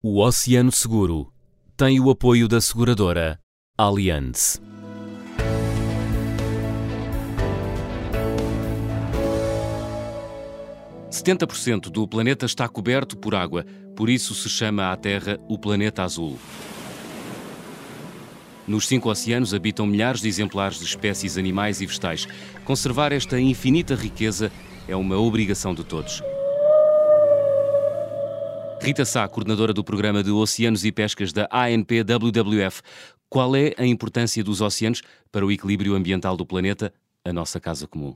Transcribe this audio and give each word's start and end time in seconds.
O 0.00 0.20
Oceano 0.20 0.70
Seguro 0.70 1.32
tem 1.76 1.98
o 1.98 2.08
apoio 2.08 2.46
da 2.46 2.60
seguradora 2.60 3.36
Allianz. 3.76 4.62
Setenta 11.10 11.48
por 11.48 11.56
cento 11.56 11.90
do 11.90 12.06
planeta 12.06 12.46
está 12.46 12.68
coberto 12.68 13.16
por 13.16 13.34
água, 13.34 13.66
por 13.96 14.08
isso 14.08 14.36
se 14.36 14.48
chama 14.48 14.92
a 14.92 14.96
Terra 14.96 15.36
o 15.48 15.58
planeta 15.58 16.04
azul. 16.04 16.38
Nos 18.68 18.86
cinco 18.86 19.10
oceanos 19.10 19.52
habitam 19.52 19.84
milhares 19.84 20.20
de 20.20 20.28
exemplares 20.28 20.78
de 20.78 20.84
espécies 20.84 21.36
animais 21.36 21.80
e 21.80 21.86
vegetais. 21.86 22.28
Conservar 22.64 23.10
esta 23.10 23.40
infinita 23.40 23.96
riqueza 23.96 24.52
é 24.86 24.94
uma 24.94 25.18
obrigação 25.18 25.74
de 25.74 25.82
todos. 25.82 26.22
Rita 28.80 29.04
Sá, 29.04 29.26
coordenadora 29.28 29.74
do 29.74 29.82
programa 29.82 30.22
de 30.22 30.30
Oceanos 30.30 30.84
e 30.84 30.92
Pescas 30.92 31.32
da 31.32 31.48
ANP 31.50 32.04
WWF. 32.04 32.80
Qual 33.28 33.54
é 33.56 33.74
a 33.76 33.84
importância 33.84 34.42
dos 34.42 34.60
oceanos 34.60 35.02
para 35.32 35.44
o 35.44 35.50
equilíbrio 35.50 35.94
ambiental 35.94 36.36
do 36.36 36.46
planeta, 36.46 36.92
a 37.24 37.32
nossa 37.32 37.58
casa 37.58 37.86
comum? 37.86 38.14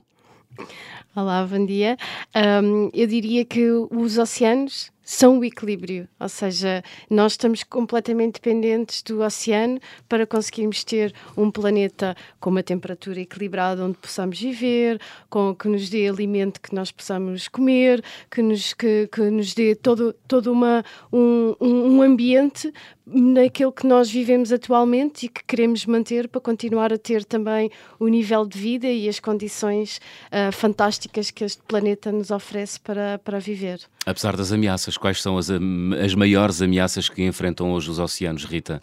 Olá, 1.15 1.45
bom 1.45 1.65
dia. 1.65 1.97
Um, 2.35 2.89
eu 2.93 3.05
diria 3.05 3.43
que 3.45 3.67
os 3.69 4.17
oceanos 4.17 4.91
são 5.03 5.39
o 5.39 5.45
equilíbrio, 5.45 6.07
ou 6.19 6.29
seja, 6.29 6.83
nós 7.09 7.33
estamos 7.33 7.63
completamente 7.63 8.35
dependentes 8.35 9.01
do 9.01 9.21
oceano 9.21 9.79
para 10.07 10.25
conseguirmos 10.25 10.83
ter 10.83 11.13
um 11.35 11.51
planeta 11.51 12.15
com 12.39 12.49
uma 12.49 12.63
temperatura 12.63 13.19
equilibrada 13.19 13.83
onde 13.83 13.97
possamos 13.97 14.39
viver, 14.39 14.99
com 15.29 15.53
que 15.53 15.67
nos 15.67 15.89
dê 15.89 16.07
alimento 16.07 16.61
que 16.61 16.73
nós 16.73 16.91
possamos 16.91 17.47
comer, 17.47 18.03
que 18.31 18.41
nos, 18.41 18.73
que, 18.73 19.07
que 19.11 19.21
nos 19.29 19.53
dê 19.53 19.75
todo, 19.75 20.13
todo 20.27 20.51
uma, 20.51 20.83
um, 21.11 21.55
um 21.59 22.01
ambiente 22.01 22.71
naquele 23.05 23.71
que 23.71 23.85
nós 23.85 24.09
vivemos 24.09 24.51
atualmente 24.51 25.25
e 25.25 25.29
que 25.29 25.43
queremos 25.43 25.85
manter 25.85 26.27
para 26.27 26.39
continuar 26.39 26.93
a 26.93 26.97
ter 26.97 27.25
também 27.25 27.69
o 27.99 28.07
nível 28.07 28.45
de 28.45 28.57
vida 28.57 28.87
e 28.87 29.09
as 29.09 29.19
condições 29.19 29.99
uh, 30.27 30.51
fantásticas 30.51 31.29
que 31.29 31.43
este 31.43 31.61
planeta 31.63 32.11
nos 32.11 32.31
oferece 32.31 32.79
para, 32.79 33.19
para 33.19 33.39
viver. 33.39 33.81
Apesar 34.05 34.35
das 34.35 34.51
ameaças, 34.51 34.92
quais 34.97 35.21
são 35.21 35.37
as, 35.37 35.49
as 35.49 36.15
maiores 36.15 36.61
ameaças 36.61 37.09
que 37.09 37.23
enfrentam 37.23 37.71
hoje 37.71 37.89
os 37.89 37.99
oceanos, 37.99 38.45
Rita? 38.45 38.81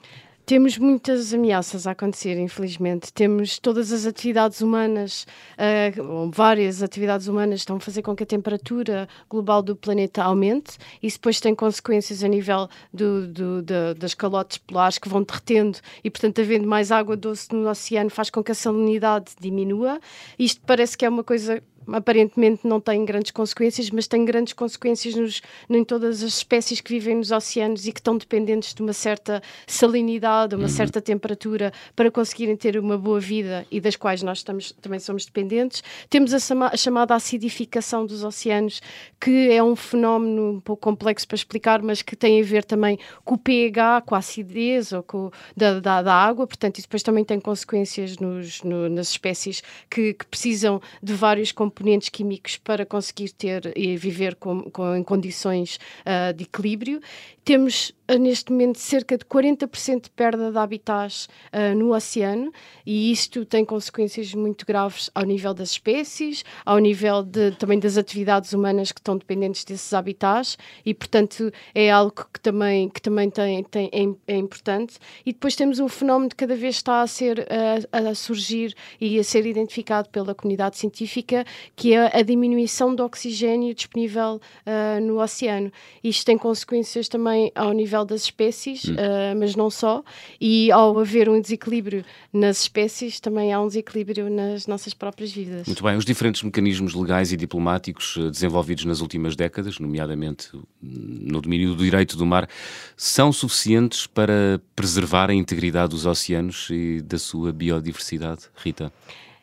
Temos 0.51 0.77
muitas 0.79 1.33
ameaças 1.33 1.87
a 1.87 1.93
acontecer, 1.93 2.37
infelizmente. 2.37 3.13
Temos 3.13 3.57
todas 3.57 3.93
as 3.93 4.05
atividades 4.05 4.61
humanas, 4.61 5.25
uh, 5.55 6.29
várias 6.33 6.83
atividades 6.83 7.29
humanas, 7.29 7.61
estão 7.61 7.77
a 7.77 7.81
fazer 7.81 8.03
com 8.03 8.17
que 8.17 8.25
a 8.25 8.27
temperatura 8.27 9.09
global 9.29 9.63
do 9.63 9.77
planeta 9.77 10.25
aumente. 10.25 10.77
Isso 11.01 11.19
depois 11.19 11.39
tem 11.39 11.55
consequências 11.55 12.25
a 12.25 12.27
nível 12.27 12.69
do, 12.93 13.29
do, 13.29 13.63
do, 13.63 13.95
das 13.97 14.13
calotes 14.13 14.59
polares 14.59 14.99
que 14.99 15.09
vão 15.09 15.23
derretendo 15.23 15.79
e, 16.03 16.11
portanto, 16.11 16.41
havendo 16.41 16.67
mais 16.67 16.91
água 16.91 17.17
doce 17.17 17.55
no 17.55 17.69
oceano, 17.71 18.11
faz 18.11 18.29
com 18.29 18.43
que 18.43 18.51
a 18.51 18.55
salinidade 18.55 19.27
diminua. 19.39 20.01
Isto 20.37 20.61
parece 20.67 20.99
que 20.99 21.05
é 21.05 21.09
uma 21.09 21.23
coisa 21.23 21.63
aparentemente 21.89 22.67
não 22.67 22.81
tem 22.81 23.05
grandes 23.05 23.31
consequências, 23.31 23.91
mas 23.91 24.07
tem 24.07 24.25
grandes 24.25 24.53
consequências 24.53 25.15
nos, 25.15 25.43
em 25.69 25.85
todas 25.85 26.23
as 26.23 26.35
espécies 26.35 26.81
que 26.81 26.91
vivem 26.91 27.17
nos 27.17 27.31
oceanos 27.31 27.87
e 27.87 27.93
que 27.93 28.01
estão 28.01 28.17
dependentes 28.17 28.75
de 28.75 28.83
uma 28.83 28.93
certa 28.93 29.43
salinidade, 29.67 30.55
uma 30.55 30.63
uhum. 30.63 30.69
certa 30.69 31.01
temperatura 31.01 31.73
para 31.97 32.11
conseguirem 32.11 32.57
ter 32.57 32.79
uma 32.79 32.99
boa 32.99 33.21
vida 33.21 33.67
e 33.71 33.81
das 33.81 33.97
quais 33.97 34.23
nós 34.23 34.39
estamos, 34.39 34.73
também 34.81 35.01
somos 35.01 35.25
dependentes. 35.25 35.83
Temos 36.09 36.35
a, 36.35 36.39
chama, 36.39 36.71
a 36.73 36.77
chamada 36.77 37.15
acidificação 37.15 38.07
dos 38.07 38.23
oceanos, 38.23 38.81
que 39.21 39.51
é 39.51 39.63
um 39.63 39.75
fenómeno 39.75 40.53
um 40.53 40.61
pouco 40.61 40.83
complexo 40.83 41.27
para 41.27 41.37
explicar, 41.37 41.83
mas 41.83 42.03
que 42.03 42.15
tem 42.15 42.41
a 42.41 42.45
ver 42.45 42.65
também 42.65 42.99
com 43.25 43.35
o 43.35 43.39
pH, 43.39 44.03
com 44.03 44.15
a 44.15 44.19
acidez 44.19 44.93
ou 44.93 45.03
com, 45.03 45.31
da, 45.57 45.81
da, 45.81 46.03
da 46.03 46.15
água, 46.15 46.47
portanto, 46.47 46.79
isso 46.79 46.87
depois 46.87 47.03
também 47.03 47.25
tem 47.25 47.41
consequências 47.41 48.19
nos, 48.19 48.63
no, 48.63 48.89
nas 48.89 49.11
espécies 49.11 49.63
que, 49.89 50.15
que 50.15 50.27
precisam 50.27 50.81
de 51.03 51.15
vários 51.15 51.53
componentes 51.53 51.80
componentes 51.81 52.11
químicos 52.11 52.59
para 52.59 52.85
conseguir 52.85 53.31
ter 53.31 53.73
e 53.75 53.97
viver 53.97 54.35
com, 54.35 54.63
com 54.71 54.95
em 54.95 55.03
condições 55.03 55.79
uh, 56.05 56.33
de 56.35 56.45
equilíbrio. 56.45 57.01
Temos 57.43 57.93
neste 58.19 58.51
momento 58.51 58.79
cerca 58.79 59.17
de 59.17 59.25
40% 59.25 60.05
de 60.05 60.11
perda 60.11 60.51
de 60.51 60.59
habitats 60.59 61.29
uh, 61.53 61.75
no 61.77 61.95
oceano 61.95 62.53
e 62.85 63.13
isto 63.13 63.45
tem 63.45 63.65
consequências 63.65 64.35
muito 64.35 64.67
graves 64.67 65.11
ao 65.15 65.25
nível 65.25 65.55
das 65.55 65.71
espécies, 65.71 66.45
ao 66.65 66.79
nível 66.79 67.23
de, 67.23 67.53
também 67.53 67.79
das 67.79 67.97
atividades 67.97 68.53
humanas 68.53 68.93
que 68.93 69.01
estão 69.01 69.17
dependentes 69.17 69.65
desses 69.65 69.93
habitats 69.93 70.59
e, 70.85 70.95
portanto, 70.95 71.53
é 71.75 71.91
algo 71.91 72.13
que 72.33 72.41
também, 72.41 72.89
que 72.89 73.01
também 73.01 73.31
tem, 73.31 73.63
tem, 73.65 73.91
é, 73.93 74.33
é 74.35 74.37
importante. 74.37 74.99
E 75.25 75.33
depois 75.33 75.55
temos 75.55 75.79
um 75.79 75.89
fenómeno 75.89 76.31
que 76.31 76.37
cada 76.37 76.57
vez 76.57 76.77
está 76.77 77.03
a, 77.03 77.07
ser, 77.07 77.41
uh, 77.41 78.11
a 78.11 78.15
surgir 78.15 78.75
e 79.01 79.19
a 79.19 79.25
ser 79.25 79.47
identificado 79.47 80.09
pela 80.09 80.35
comunidade 80.35 80.79
científica, 80.79 81.45
que 81.77 81.95
é 81.95 82.19
a 82.19 82.23
diminuição 82.23 82.95
do 82.95 83.05
oxigênio 83.05 83.75
disponível 83.75 84.41
uh, 84.67 85.01
no 85.01 85.23
oceano. 85.23 85.73
Isto 86.03 86.27
tem 86.27 86.39
consequências 86.39 87.09
também 87.09 87.53
ao 87.55 87.73
nível 87.73 88.00
nível 88.01 88.05
das 88.05 88.23
espécies, 88.23 88.85
hum. 88.85 88.95
uh, 88.95 89.39
mas 89.39 89.55
não 89.55 89.71
só. 89.71 90.03
E 90.41 90.71
ao 90.73 90.99
haver 90.99 91.29
um 91.29 91.41
desequilíbrio 91.41 92.05
nas 92.33 92.63
espécies, 92.63 93.21
também 93.21 93.53
há 93.53 93.61
um 93.61 93.67
desequilíbrio 93.67 94.31
nas 94.31 94.67
nossas 94.67 94.95
próprias 94.95 95.33
vidas. 95.33 95.67
Muito 95.67 95.83
bem. 95.83 95.97
Os 95.97 96.05
diferentes 96.05 96.43
mecanismos 96.43 96.95
legais 96.95 97.33
e 97.33 97.37
diplomáticos 97.37 98.17
uh, 98.17 98.31
desenvolvidos 98.31 98.85
nas 98.85 99.01
últimas 99.01 99.37
décadas, 99.37 99.79
nomeadamente 99.79 100.49
no 100.83 101.41
domínio 101.41 101.75
do 101.75 101.83
direito 101.83 102.17
do 102.17 102.27
mar, 102.27 102.49
são 102.97 103.33
suficientes 103.33 104.07
para 104.07 104.61
preservar 104.75 105.31
a 105.31 105.35
integridade 105.35 105.91
dos 105.91 106.07
oceanos 106.07 106.69
e 106.71 107.01
da 107.03 107.19
sua 107.19 107.53
biodiversidade, 107.53 108.43
Rita? 108.57 108.93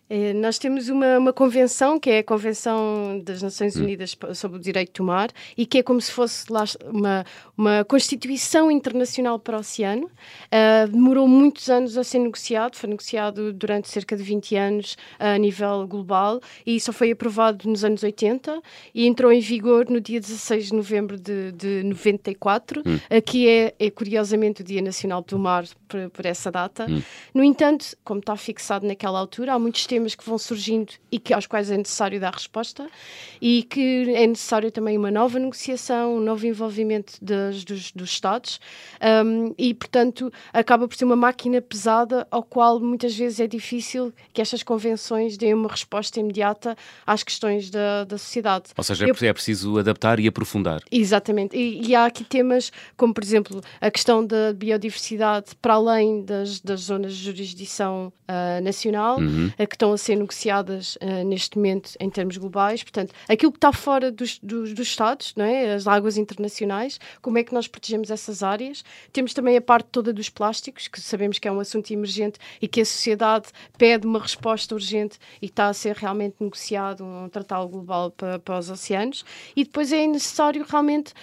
É, 0.09 0.33
nós 0.33 0.57
temos 0.57 0.87
uma, 0.87 1.17
uma 1.17 1.33
convenção, 1.33 1.99
que 1.99 2.09
é 2.09 2.19
a 2.19 2.23
Convenção 2.23 3.21
das 3.23 3.41
Nações 3.41 3.75
hum. 3.75 3.83
Unidas 3.83 4.17
sobre 4.35 4.57
o 4.57 4.61
Direito 4.61 5.01
do 5.01 5.05
Mar, 5.05 5.29
e 5.57 5.65
que 5.65 5.79
é 5.79 5.83
como 5.83 5.99
se 5.99 6.11
fosse 6.11 6.45
uma, 6.85 7.25
uma 7.57 7.83
Constituição 7.83 8.71
Internacional 8.71 9.37
para 9.37 9.57
o 9.57 9.59
Oceano. 9.59 10.05
Uh, 10.05 10.89
demorou 10.89 11.27
muitos 11.27 11.69
anos 11.69 11.97
a 11.97 12.03
ser 12.03 12.19
negociado, 12.19 12.75
foi 12.75 12.89
negociado 12.89 13.51
durante 13.51 13.89
cerca 13.89 14.15
de 14.15 14.23
20 14.23 14.55
anos 14.55 14.93
uh, 15.19 15.35
a 15.35 15.37
nível 15.37 15.85
global, 15.85 16.39
e 16.65 16.79
só 16.79 16.93
foi 16.93 17.11
aprovado 17.11 17.67
nos 17.69 17.83
anos 17.83 18.01
80 18.01 18.61
e 18.95 19.07
entrou 19.07 19.31
em 19.31 19.41
vigor 19.41 19.89
no 19.89 19.99
dia 19.99 20.21
16 20.21 20.67
de 20.67 20.73
novembro 20.73 21.17
de, 21.19 21.51
de 21.51 21.83
94, 21.83 22.81
hum. 22.85 22.95
uh, 22.95 23.21
que 23.21 23.49
é, 23.49 23.75
é, 23.77 23.91
curiosamente 23.91 24.61
o 24.61 24.63
Dia 24.63 24.81
Nacional 24.81 25.21
do 25.21 25.37
Mar 25.37 25.65
por, 25.87 26.09
por 26.11 26.25
essa 26.25 26.49
data. 26.49 26.85
Hum. 26.89 27.01
No 27.33 27.43
entanto, 27.43 27.97
como 28.05 28.21
está 28.21 28.37
fixado 28.37 28.87
naquela 28.87 29.19
altura, 29.19 29.53
há 29.53 29.59
muitos 29.59 29.85
temas 29.85 29.96
que 30.15 30.25
vão 30.25 30.37
surgindo 30.37 30.93
e 31.11 31.19
que, 31.19 31.33
aos 31.33 31.47
quais 31.47 31.71
é 31.71 31.77
necessário 31.77 32.19
dar 32.19 32.33
resposta 32.33 32.87
e 33.41 33.63
que 33.63 34.13
é 34.13 34.25
necessário 34.27 34.71
também 34.71 34.97
uma 34.97 35.11
nova 35.11 35.39
negociação, 35.39 36.17
um 36.17 36.19
novo 36.19 36.45
envolvimento 36.45 37.13
das, 37.21 37.63
dos, 37.63 37.91
dos 37.91 38.09
Estados 38.09 38.59
um, 39.25 39.53
e, 39.57 39.73
portanto, 39.73 40.31
acaba 40.53 40.87
por 40.87 40.95
ser 40.95 41.05
uma 41.05 41.15
máquina 41.15 41.61
pesada 41.61 42.27
ao 42.29 42.43
qual 42.43 42.79
muitas 42.79 43.15
vezes 43.15 43.39
é 43.39 43.47
difícil 43.47 44.13
que 44.33 44.41
estas 44.41 44.63
convenções 44.63 45.37
deem 45.37 45.53
uma 45.53 45.69
resposta 45.69 46.19
imediata 46.19 46.75
às 47.05 47.23
questões 47.23 47.69
da, 47.69 48.03
da 48.03 48.17
sociedade. 48.17 48.65
Ou 48.75 48.83
seja, 48.83 49.05
é 49.05 49.09
Eu, 49.09 49.15
é 49.29 49.33
preciso 49.33 49.77
adaptar 49.77 50.19
e 50.19 50.27
aprofundar. 50.27 50.81
Exatamente. 50.91 51.55
E, 51.55 51.87
e, 51.87 51.95
há 51.95 52.05
aqui 52.05 52.23
temas 52.23 52.71
como, 52.95 53.13
por 53.13 53.23
exemplo, 53.23 53.61
a 53.79 53.91
questão 53.91 54.25
da 54.25 54.53
biodiversidade 54.53 55.55
para 55.61 55.73
além 55.73 56.23
das, 56.23 56.59
das 56.59 56.81
zonas 56.81 57.15
de 57.15 57.23
jurisdição 57.23 58.11
uh, 58.27 58.63
nacional, 58.63 59.19
uhum. 59.19 59.51
que 59.57 59.75
estão 59.75 59.86
estão 59.87 59.93
a 59.93 59.97
ser 59.97 60.15
negociadas 60.15 60.97
uh, 60.97 61.23
neste 61.25 61.57
momento 61.57 61.91
em 61.99 62.09
termos 62.09 62.37
globais. 62.37 62.83
Portanto, 62.83 63.13
aquilo 63.27 63.51
que 63.51 63.57
está 63.57 63.71
fora 63.71 64.11
dos, 64.11 64.39
dos, 64.39 64.73
dos, 64.73 64.87
Estados, 64.87 65.33
não 65.35 65.45
é? 65.45 65.73
as 65.73 65.85
águas 65.85 66.17
internacionais, 66.17 66.99
como 67.21 67.37
é 67.37 67.43
que 67.43 67.53
nós 67.53 67.67
protegemos 67.67 68.09
essas 68.09 68.41
áreas. 68.41 68.83
Temos 69.13 69.33
também 69.33 69.55
a 69.55 69.61
parte 69.61 69.89
toda 69.91 70.11
dos 70.11 70.29
plásticos, 70.29 70.87
que 70.87 70.99
sabemos 70.99 71.37
que 71.39 71.47
é 71.47 71.51
um 71.51 71.59
assunto 71.59 71.91
emergente 71.91 72.39
e 72.61 72.67
que 72.67 72.81
a 72.81 72.85
sociedade 72.85 73.47
pede 73.77 74.07
uma 74.07 74.19
resposta 74.19 74.73
urgente 74.73 75.19
e 75.41 75.45
está 75.45 75.67
a 75.67 75.73
ser 75.73 75.95
realmente 75.95 76.35
negociado 76.39 77.03
um 77.03 77.29
tratado 77.29 77.67
global 77.67 78.11
para, 78.11 78.39
para 78.39 78.57
os 78.57 78.69
oceanos. 78.69 79.23
E 79.55 79.63
depois 79.63 79.91
é 79.91 80.07
necessário 80.07 80.65
realmente, 80.67 81.13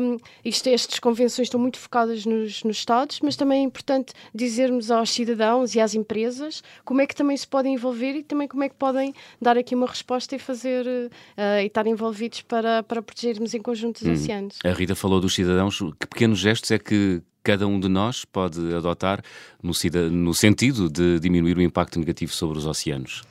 um, 0.00 0.16
isto, 0.44 0.68
estas 0.68 0.98
convenções 0.98 1.46
estão 1.46 1.60
muito 1.60 1.78
focadas 1.78 2.26
nos, 2.26 2.64
nos 2.64 2.80
Estados, 2.80 3.20
mas 3.20 3.36
também 3.36 3.60
é 3.60 3.62
importante 3.62 4.12
dizermos 4.34 4.90
aos 4.90 5.10
cidadãos 5.10 5.74
e 5.74 5.80
às 5.80 5.94
empresas 5.94 6.62
como 6.84 7.00
é 7.00 7.06
que 7.06 7.14
também 7.14 7.36
se 7.36 7.46
podem 7.46 7.74
envolver 7.74 8.09
e 8.16 8.22
também 8.22 8.48
como 8.48 8.62
é 8.62 8.68
que 8.68 8.74
podem 8.74 9.14
dar 9.40 9.56
aqui 9.56 9.74
uma 9.74 9.86
resposta 9.86 10.36
e 10.36 10.38
fazer 10.38 10.86
uh, 10.86 11.60
e 11.62 11.66
estar 11.66 11.86
envolvidos 11.86 12.42
para, 12.42 12.82
para 12.82 13.02
protegermos 13.02 13.54
em 13.54 13.60
conjunto 13.60 13.96
os 14.02 14.08
hum. 14.08 14.12
oceanos. 14.12 14.58
A 14.64 14.70
Rita 14.70 14.94
falou 14.94 15.20
dos 15.20 15.34
cidadãos. 15.34 15.78
Que 15.98 16.06
pequenos 16.06 16.38
gestos 16.38 16.70
é 16.70 16.78
que 16.78 17.22
cada 17.42 17.66
um 17.66 17.80
de 17.80 17.88
nós 17.88 18.24
pode 18.24 18.74
adotar 18.74 19.22
no, 19.62 19.72
no 20.10 20.34
sentido 20.34 20.90
de 20.90 21.18
diminuir 21.20 21.56
o 21.56 21.62
impacto 21.62 21.98
negativo 21.98 22.32
sobre 22.32 22.58
os 22.58 22.66
oceanos? 22.66 23.22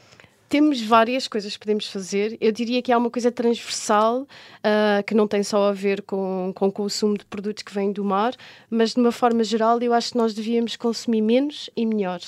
temos 0.50 0.82
várias 0.82 1.28
coisas 1.28 1.54
que 1.54 1.60
podemos 1.60 1.86
fazer. 1.86 2.36
Eu 2.42 2.52
diria 2.52 2.82
que 2.82 2.92
há 2.92 2.98
uma 2.98 3.12
coisa 3.12 3.32
transversal 3.32 4.24
uh, 4.24 5.04
que 5.06 5.14
não 5.14 5.28
tem 5.28 5.44
só 5.44 5.70
a 5.70 5.72
ver 5.72 6.02
com, 6.02 6.52
com 6.56 6.68
o 6.68 6.72
consumo 6.72 7.18
de 7.18 7.24
produtos 7.26 7.62
que 7.62 7.74
vêm 7.74 7.92
do 7.92 8.04
mar, 8.04 8.34
mas 8.70 8.96
de 8.96 9.00
uma 9.00 9.12
forma 9.12 9.44
geral 9.44 9.80
eu 9.80 9.94
acho 9.94 10.12
que 10.12 10.18
nós 10.18 10.34
devíamos 10.34 10.76
consumir 10.76 11.22
menos 11.22 11.70
e 11.78 11.86
melhor. 11.86 12.20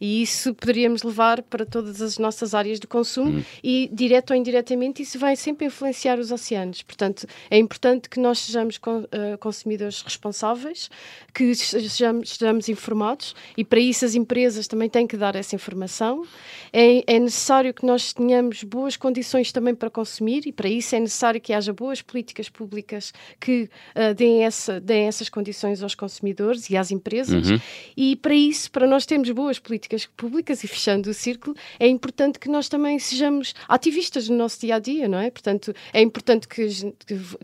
E 0.00 0.22
isso 0.22 0.54
poderíamos 0.54 1.02
levar 1.02 1.42
para 1.42 1.64
todas 1.64 2.00
as 2.00 2.18
nossas 2.18 2.54
áreas 2.54 2.78
de 2.78 2.86
consumo 2.86 3.38
hum. 3.38 3.44
e, 3.62 3.88
direto 3.92 4.30
ou 4.30 4.36
indiretamente, 4.36 5.02
isso 5.02 5.18
vai 5.18 5.36
sempre 5.36 5.66
influenciar 5.66 6.18
os 6.18 6.30
oceanos. 6.30 6.82
Portanto, 6.82 7.26
é 7.50 7.58
importante 7.58 8.08
que 8.08 8.20
nós 8.20 8.38
sejamos 8.40 8.76
uh, 8.76 9.38
consumidores 9.38 10.02
responsáveis, 10.02 10.90
que 11.34 11.54
sejamos, 11.54 12.30
sejamos, 12.30 12.68
informados 12.68 13.34
e, 13.56 13.64
para 13.64 13.80
isso, 13.80 14.04
as 14.04 14.14
empresas 14.14 14.66
também 14.66 14.88
têm 14.88 15.06
que 15.06 15.16
dar 15.16 15.34
essa 15.36 15.54
informação. 15.54 16.24
É, 16.72 17.14
é, 17.14 17.18
necessário 17.18 17.72
que 17.72 17.84
nós 17.86 18.12
tenhamos 18.12 18.62
boas 18.62 18.96
condições 18.96 19.52
também 19.52 19.74
para 19.74 19.90
consumir 19.90 20.46
e, 20.46 20.52
para 20.52 20.68
isso, 20.68 20.94
é 20.94 21.00
necessário 21.00 21.40
que 21.40 21.52
haja 21.52 21.72
boas 21.72 22.02
políticas 22.02 22.48
públicas 22.48 23.12
que 23.40 23.68
uh, 23.94 24.14
deem, 24.14 24.44
essa, 24.44 24.80
deem 24.80 25.06
essas 25.06 25.28
condições 25.28 25.82
aos 25.82 25.94
consumidores 25.94 26.68
e 26.70 26.76
às 26.76 26.90
empresas. 26.90 27.50
Uhum. 27.50 27.60
E, 27.96 28.16
para 28.16 28.34
isso, 28.34 28.70
para 28.70 28.86
nós 28.86 29.06
termos 29.06 29.30
boas 29.30 29.58
políticas 29.66 30.06
públicas 30.06 30.62
e 30.62 30.68
fechando 30.68 31.10
o 31.10 31.14
círculo, 31.14 31.56
é 31.78 31.88
importante 31.88 32.38
que 32.38 32.48
nós 32.48 32.68
também 32.68 32.98
sejamos 32.98 33.54
ativistas 33.68 34.28
no 34.28 34.36
nosso 34.36 34.60
dia 34.60 34.76
a 34.76 34.78
dia, 34.78 35.08
não 35.08 35.18
é? 35.18 35.30
Portanto, 35.30 35.74
é 35.92 36.00
importante 36.00 36.46
que, 36.46 36.66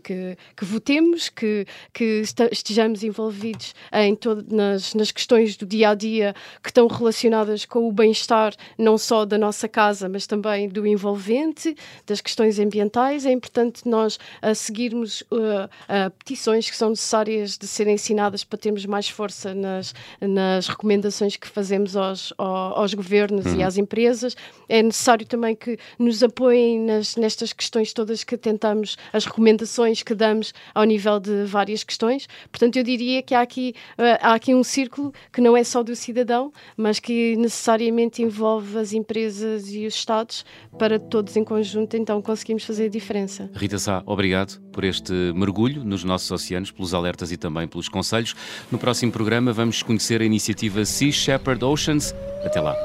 que, 0.01 0.37
que 0.55 0.65
votemos, 0.65 1.27
que, 1.27 1.65
que 1.93 2.23
estejamos 2.51 3.03
envolvidos 3.03 3.75
em 3.91 4.17
nas, 4.47 4.93
nas 4.93 5.11
questões 5.11 5.57
do 5.57 5.65
dia 5.65 5.89
a 5.89 5.95
dia 5.95 6.33
que 6.61 6.69
estão 6.69 6.87
relacionadas 6.87 7.65
com 7.65 7.87
o 7.87 7.91
bem-estar 7.91 8.53
não 8.77 8.97
só 8.97 9.25
da 9.25 9.37
nossa 9.37 9.67
casa, 9.67 10.07
mas 10.07 10.25
também 10.25 10.69
do 10.69 10.87
envolvente, 10.87 11.75
das 12.05 12.21
questões 12.21 12.59
ambientais. 12.59 13.25
É 13.25 13.31
importante 13.31 13.87
nós 13.87 14.17
a 14.41 14.55
seguirmos 14.55 15.21
uh, 15.21 15.65
uh, 15.65 16.11
petições 16.19 16.69
que 16.69 16.75
são 16.75 16.89
necessárias 16.89 17.57
de 17.57 17.67
serem 17.67 17.95
ensinadas 17.95 18.43
para 18.43 18.57
termos 18.57 18.85
mais 18.85 19.09
força 19.09 19.53
nas, 19.53 19.93
nas 20.21 20.67
recomendações 20.67 21.35
que 21.35 21.47
fazemos 21.47 21.95
aos, 21.95 22.12
aos 22.37 22.93
governos 22.93 23.45
uhum. 23.45 23.59
e 23.59 23.63
às 23.63 23.77
empresas. 23.77 24.35
É 24.67 24.81
necessário 24.81 25.25
também 25.25 25.55
que 25.55 25.77
nos 25.97 26.23
apoiem 26.23 26.79
nas, 26.79 27.15
nestas 27.15 27.53
questões 27.53 27.93
todas 27.93 28.23
que 28.23 28.37
tentamos, 28.37 28.97
as 29.11 29.25
recomendações 29.25 30.03
que 30.03 30.13
damos 30.13 30.53
ao 30.73 30.83
nível 30.83 31.19
de 31.19 31.45
várias 31.45 31.83
questões. 31.83 32.27
Portanto, 32.51 32.77
eu 32.77 32.83
diria 32.83 33.21
que 33.21 33.33
há 33.33 33.41
aqui, 33.41 33.73
uh, 33.97 34.19
há 34.21 34.33
aqui 34.33 34.53
um 34.53 34.63
círculo 34.63 35.13
que 35.31 35.41
não 35.41 35.55
é 35.55 35.63
só 35.63 35.83
do 35.83 35.95
cidadão, 35.95 36.51
mas 36.75 36.99
que 36.99 37.35
necessariamente 37.37 38.21
envolve 38.21 38.77
as 38.77 38.93
empresas 38.93 39.69
e 39.71 39.85
os 39.85 39.93
Estados 39.93 40.43
para 40.77 40.99
todos 40.99 41.35
em 41.37 41.43
conjunto, 41.43 41.95
então 41.95 42.21
conseguimos 42.21 42.63
fazer 42.63 42.85
a 42.85 42.89
diferença. 42.89 43.49
Rita 43.53 43.77
Sá, 43.77 44.03
obrigado 44.05 44.59
por 44.71 44.83
este 44.83 45.13
mergulho 45.33 45.83
nos 45.83 46.03
nossos 46.03 46.29
oceanos, 46.31 46.71
pelos 46.71 46.93
alertas 46.93 47.31
e 47.31 47.37
também 47.37 47.67
pelos 47.67 47.87
conselhos. 47.87 48.35
No 48.71 48.77
próximo 48.77 49.11
programa 49.11 49.53
vamos 49.53 49.81
conhecer 49.83 50.21
a 50.21 50.25
iniciativa 50.25 50.83
Sea 50.83 51.11
Shepherd 51.11 51.63
Oceans 51.63 52.02
até 52.43 52.59
lá. 52.59 52.75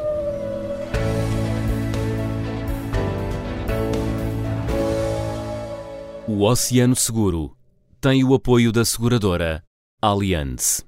O 6.27 6.43
Oceano 6.43 6.95
Seguro 6.95 7.57
tem 8.01 8.23
o 8.23 8.35
apoio 8.35 8.71
da 8.71 8.85
seguradora 8.85 9.65
Allianz. 10.01 10.87